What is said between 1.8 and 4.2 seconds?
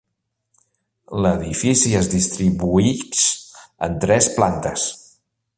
es distribuïx en